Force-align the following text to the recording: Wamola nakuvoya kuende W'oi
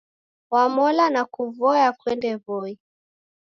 Wamola 0.51 1.05
nakuvoya 1.13 1.87
kuende 1.99 2.31
W'oi 2.43 2.73